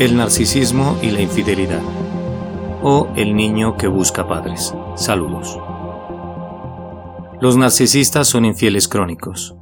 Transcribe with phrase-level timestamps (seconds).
[0.00, 1.82] El narcisismo y la infidelidad.
[2.82, 4.74] O el niño que busca padres.
[4.96, 5.58] Saludos.
[7.42, 9.56] Los narcisistas son infieles crónicos.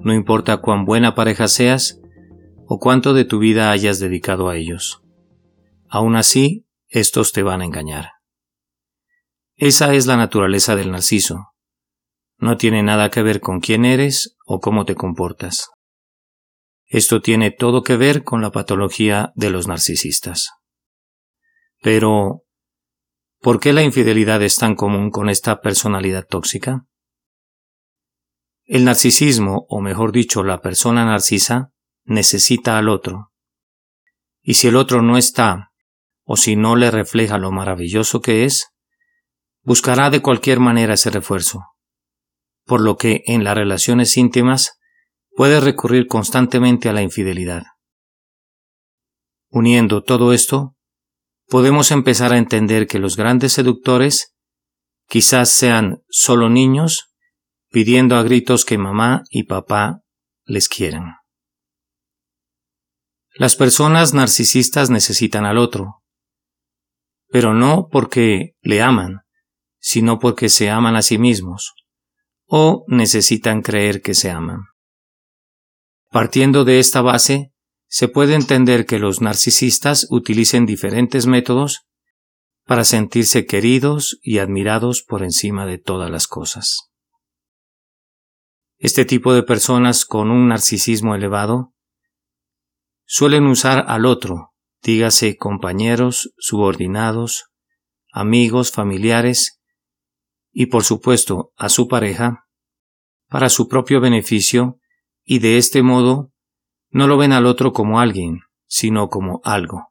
[0.00, 2.00] No importa cuán buena pareja seas
[2.66, 5.04] o cuánto de tu vida hayas dedicado a ellos.
[5.88, 8.14] Aún así, estos te van a engañar.
[9.54, 11.52] Esa es la naturaleza del narciso.
[12.36, 15.70] No tiene nada que ver con quién eres o cómo te comportas.
[16.94, 20.52] Esto tiene todo que ver con la patología de los narcisistas.
[21.82, 22.44] Pero,
[23.40, 26.86] ¿por qué la infidelidad es tan común con esta personalidad tóxica?
[28.62, 31.72] El narcisismo, o mejor dicho, la persona narcisa,
[32.04, 33.32] necesita al otro.
[34.40, 35.72] Y si el otro no está,
[36.22, 38.68] o si no le refleja lo maravilloso que es,
[39.62, 41.64] buscará de cualquier manera ese refuerzo.
[42.64, 44.78] Por lo que en las relaciones íntimas
[45.34, 47.64] puede recurrir constantemente a la infidelidad.
[49.50, 50.76] Uniendo todo esto,
[51.48, 54.34] podemos empezar a entender que los grandes seductores
[55.08, 57.14] quizás sean solo niños
[57.70, 60.00] pidiendo a gritos que mamá y papá
[60.44, 61.16] les quieran.
[63.36, 66.02] Las personas narcisistas necesitan al otro,
[67.28, 69.22] pero no porque le aman,
[69.80, 71.74] sino porque se aman a sí mismos,
[72.46, 74.60] o necesitan creer que se aman.
[76.14, 77.52] Partiendo de esta base,
[77.88, 81.88] se puede entender que los narcisistas utilicen diferentes métodos
[82.64, 86.92] para sentirse queridos y admirados por encima de todas las cosas.
[88.78, 91.74] Este tipo de personas con un narcisismo elevado
[93.06, 97.46] suelen usar al otro, dígase compañeros, subordinados,
[98.12, 99.60] amigos, familiares
[100.52, 102.46] y por supuesto a su pareja,
[103.28, 104.78] para su propio beneficio
[105.24, 106.32] y de este modo
[106.90, 109.88] no lo ven al otro como alguien, sino como algo,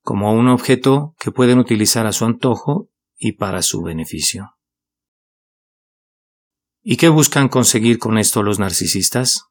[0.00, 4.56] como un objeto que pueden utilizar a su antojo y para su beneficio.
[6.80, 9.44] ¿Y qué buscan conseguir con esto los narcisistas?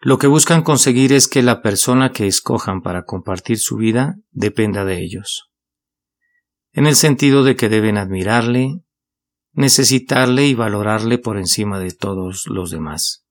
[0.00, 4.84] Lo que buscan conseguir es que la persona que escojan para compartir su vida dependa
[4.84, 5.50] de ellos,
[6.72, 8.80] en el sentido de que deben admirarle,
[9.52, 13.27] necesitarle y valorarle por encima de todos los demás.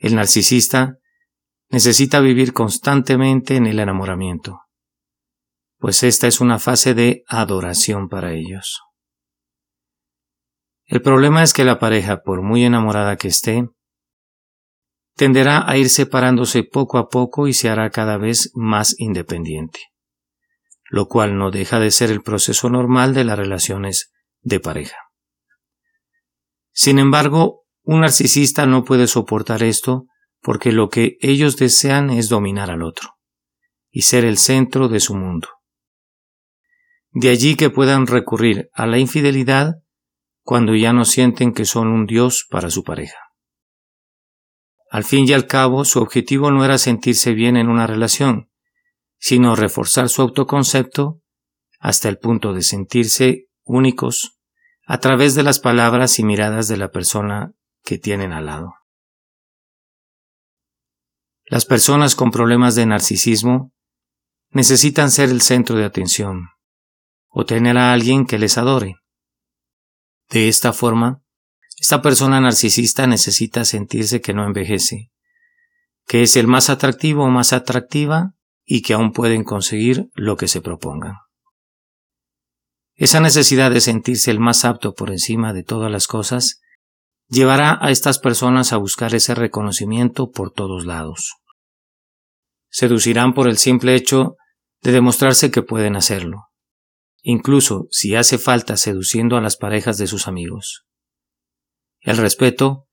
[0.00, 0.96] El narcisista
[1.68, 4.62] necesita vivir constantemente en el enamoramiento,
[5.78, 8.80] pues esta es una fase de adoración para ellos.
[10.86, 13.68] El problema es que la pareja, por muy enamorada que esté,
[15.16, 19.80] tenderá a ir separándose poco a poco y se hará cada vez más independiente,
[20.88, 24.10] lo cual no deja de ser el proceso normal de las relaciones
[24.40, 24.96] de pareja.
[26.72, 30.06] Sin embargo, un narcisista no puede soportar esto
[30.40, 33.16] porque lo que ellos desean es dominar al otro
[33.90, 35.48] y ser el centro de su mundo.
[37.12, 39.76] De allí que puedan recurrir a la infidelidad
[40.42, 43.18] cuando ya no sienten que son un dios para su pareja.
[44.90, 48.50] Al fin y al cabo, su objetivo no era sentirse bien en una relación,
[49.18, 51.20] sino reforzar su autoconcepto
[51.78, 54.40] hasta el punto de sentirse únicos
[54.86, 57.52] a través de las palabras y miradas de la persona
[57.82, 58.74] que tienen al lado.
[61.44, 63.72] Las personas con problemas de narcisismo
[64.50, 66.48] necesitan ser el centro de atención
[67.28, 68.96] o tener a alguien que les adore.
[70.28, 71.22] De esta forma,
[71.78, 75.10] esta persona narcisista necesita sentirse que no envejece,
[76.06, 80.46] que es el más atractivo o más atractiva y que aún pueden conseguir lo que
[80.46, 81.14] se propongan.
[82.94, 86.60] Esa necesidad de sentirse el más apto por encima de todas las cosas
[87.30, 91.36] llevará a estas personas a buscar ese reconocimiento por todos lados.
[92.68, 94.36] Seducirán por el simple hecho
[94.82, 96.48] de demostrarse que pueden hacerlo,
[97.22, 100.84] incluso si hace falta seduciendo a las parejas de sus amigos.
[102.00, 102.88] El respeto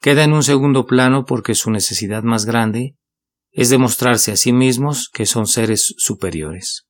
[0.00, 2.96] queda en un segundo plano porque su necesidad más grande
[3.50, 6.86] es demostrarse a sí mismos que son seres superiores.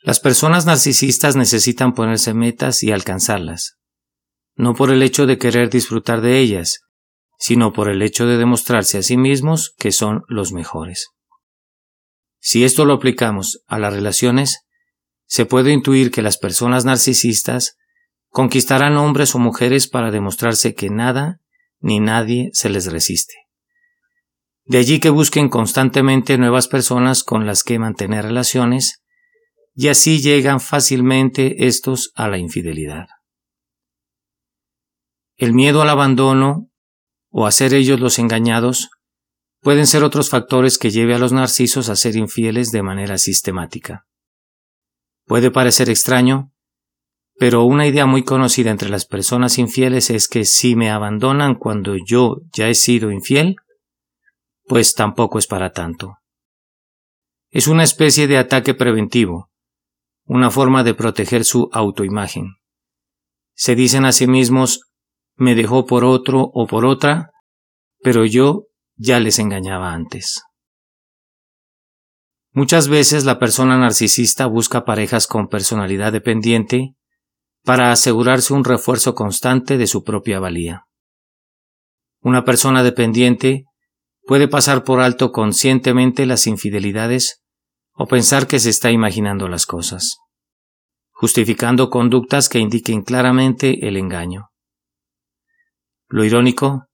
[0.00, 3.77] Las personas narcisistas necesitan ponerse metas y alcanzarlas,
[4.58, 6.80] no por el hecho de querer disfrutar de ellas,
[7.38, 11.10] sino por el hecho de demostrarse a sí mismos que son los mejores.
[12.40, 14.66] Si esto lo aplicamos a las relaciones,
[15.26, 17.76] se puede intuir que las personas narcisistas
[18.30, 21.40] conquistarán hombres o mujeres para demostrarse que nada
[21.78, 23.34] ni nadie se les resiste.
[24.64, 29.02] De allí que busquen constantemente nuevas personas con las que mantener relaciones,
[29.74, 33.06] y así llegan fácilmente estos a la infidelidad.
[35.38, 36.68] El miedo al abandono
[37.30, 38.90] o a ellos los engañados
[39.60, 44.04] pueden ser otros factores que lleve a los narcisos a ser infieles de manera sistemática.
[45.26, 46.52] Puede parecer extraño,
[47.38, 51.94] pero una idea muy conocida entre las personas infieles es que si me abandonan cuando
[52.04, 53.56] yo ya he sido infiel,
[54.64, 56.16] pues tampoco es para tanto.
[57.50, 59.52] Es una especie de ataque preventivo,
[60.24, 62.56] una forma de proteger su autoimagen.
[63.54, 64.87] Se dicen a sí mismos
[65.38, 67.30] me dejó por otro o por otra,
[68.02, 68.64] pero yo
[68.96, 70.42] ya les engañaba antes.
[72.52, 76.96] Muchas veces la persona narcisista busca parejas con personalidad dependiente
[77.64, 80.82] para asegurarse un refuerzo constante de su propia valía.
[82.20, 83.64] Una persona dependiente
[84.22, 87.42] puede pasar por alto conscientemente las infidelidades
[87.92, 90.18] o pensar que se está imaginando las cosas,
[91.12, 94.48] justificando conductas que indiquen claramente el engaño.
[96.08, 96.86] Lo irónico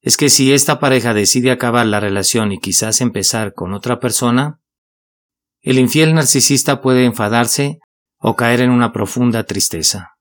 [0.00, 4.60] es que si esta pareja decide acabar la relación y quizás empezar con otra persona,
[5.60, 7.78] el infiel narcisista puede enfadarse
[8.18, 10.12] o caer en una profunda tristeza.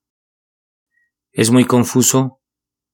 [1.32, 2.42] Es muy confuso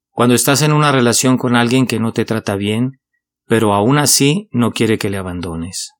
[0.09, 2.99] cuando estás en una relación con alguien que no te trata bien,
[3.45, 5.91] pero aún así no quiere que le abandones.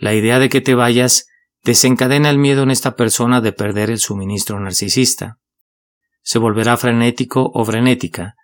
[0.00, 1.26] La idea de que te vayas
[1.64, 5.38] desencadena el miedo en esta persona de perder el suministro narcisista.
[6.22, 8.34] Se volverá frenético o frenética,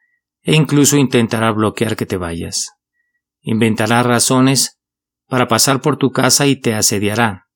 [0.45, 2.71] e incluso intentará bloquear que te vayas.
[3.41, 4.79] Inventará razones
[5.27, 7.49] para pasar por tu casa y te asediará,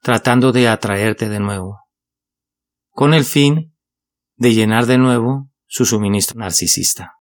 [0.00, 1.80] tratando de atraerte de nuevo,
[2.90, 3.76] con el fin
[4.36, 7.14] de llenar de nuevo su suministro narcisista.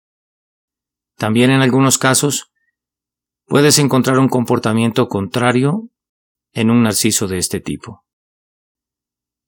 [1.16, 2.50] También en algunos casos
[3.46, 5.90] puedes encontrar un comportamiento contrario
[6.52, 8.04] en un narciso de este tipo.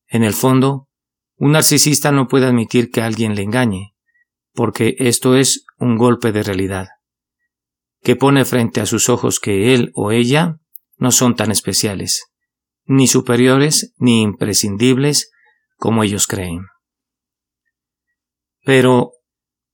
[0.06, 0.88] En el fondo,
[1.36, 3.93] un narcisista no puede admitir que alguien le engañe,
[4.54, 6.88] porque esto es un golpe de realidad,
[8.02, 10.56] que pone frente a sus ojos que él o ella
[10.96, 12.24] no son tan especiales,
[12.84, 15.30] ni superiores ni imprescindibles
[15.76, 16.66] como ellos creen.
[18.64, 19.12] Pero,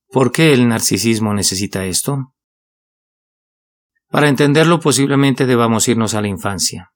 [0.08, 2.32] ¿por qué el narcisismo necesita esto?
[4.08, 6.90] Para entenderlo posiblemente debamos irnos a la infancia.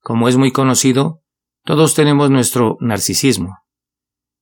[0.00, 1.22] Como es muy conocido,
[1.64, 3.58] todos tenemos nuestro narcisismo,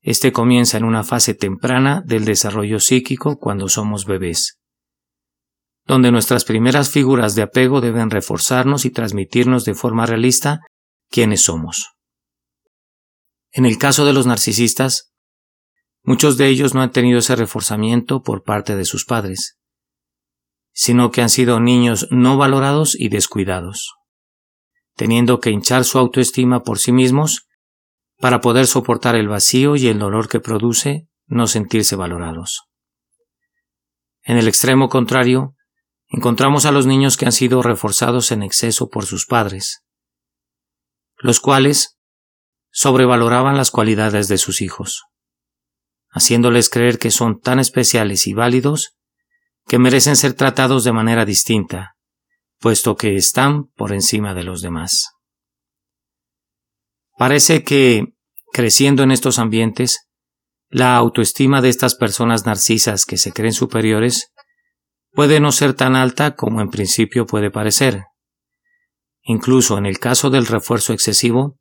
[0.02, 4.58] este comienza en una fase temprana del desarrollo psíquico cuando somos bebés,
[5.86, 10.60] donde nuestras primeras figuras de apego deben reforzarnos y transmitirnos de forma realista
[11.08, 11.92] quiénes somos.
[13.52, 15.12] En el caso de los narcisistas,
[16.02, 19.58] muchos de ellos no han tenido ese reforzamiento por parte de sus padres,
[20.72, 23.94] sino que han sido niños no valorados y descuidados,
[24.96, 27.46] teniendo que hinchar su autoestima por sí mismos
[28.22, 32.68] para poder soportar el vacío y el dolor que produce no sentirse valorados.
[34.22, 35.56] En el extremo contrario,
[36.06, 39.82] encontramos a los niños que han sido reforzados en exceso por sus padres,
[41.16, 41.98] los cuales
[42.70, 45.02] sobrevaloraban las cualidades de sus hijos,
[46.08, 48.96] haciéndoles creer que son tan especiales y válidos
[49.66, 51.96] que merecen ser tratados de manera distinta,
[52.60, 55.16] puesto que están por encima de los demás.
[57.22, 58.11] Parece que,
[58.52, 60.08] creciendo en estos ambientes,
[60.68, 64.32] la autoestima de estas personas narcisas que se creen superiores
[65.10, 68.04] puede no ser tan alta como en principio puede parecer.
[69.22, 71.58] Incluso en el caso del refuerzo excesivo,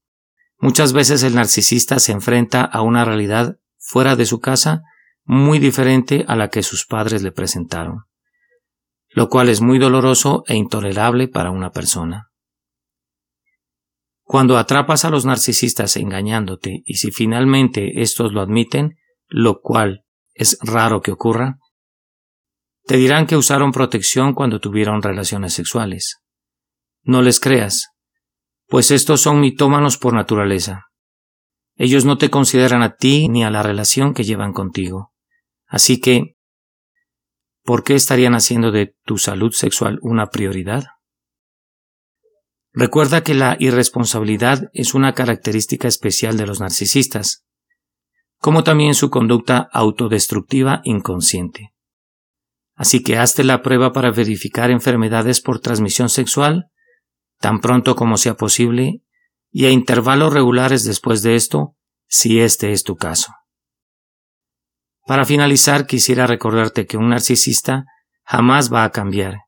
[0.57, 4.83] muchas veces el narcisista se enfrenta a una realidad fuera de su casa
[5.23, 8.05] muy diferente a la que sus padres le presentaron,
[9.09, 12.30] lo cual es muy doloroso e intolerable para una persona.
[14.31, 18.95] Cuando atrapas a los narcisistas engañándote y si finalmente estos lo admiten,
[19.27, 21.57] lo cual es raro que ocurra,
[22.85, 26.21] te dirán que usaron protección cuando tuvieron relaciones sexuales.
[27.01, 27.89] No les creas,
[28.67, 30.85] pues estos son mitómanos por naturaleza.
[31.75, 35.11] Ellos no te consideran a ti ni a la relación que llevan contigo.
[35.67, 36.37] Así que,
[37.65, 40.85] ¿por qué estarían haciendo de tu salud sexual una prioridad?
[42.73, 47.45] Recuerda que la irresponsabilidad es una característica especial de los narcisistas,
[48.37, 51.73] como también su conducta autodestructiva inconsciente.
[52.75, 56.71] Así que hazte la prueba para verificar enfermedades por transmisión sexual
[57.41, 59.01] tan pronto como sea posible
[59.51, 61.75] y a intervalos regulares después de esto,
[62.07, 63.33] si este es tu caso.
[65.05, 67.85] Para finalizar, quisiera recordarte que un narcisista
[68.23, 69.39] jamás va a cambiar,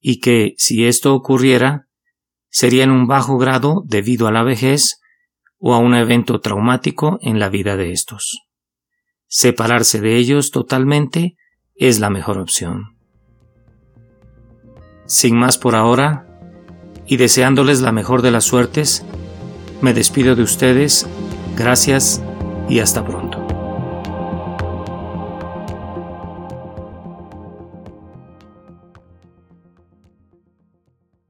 [0.00, 1.85] y que, si esto ocurriera,
[2.56, 5.02] sería en un bajo grado debido a la vejez
[5.58, 8.46] o a un evento traumático en la vida de estos.
[9.26, 11.36] Separarse de ellos totalmente
[11.74, 12.96] es la mejor opción.
[15.04, 16.26] Sin más por ahora,
[17.04, 19.04] y deseándoles la mejor de las suertes,
[19.82, 21.06] me despido de ustedes,
[21.56, 22.22] gracias
[22.70, 23.25] y hasta pronto.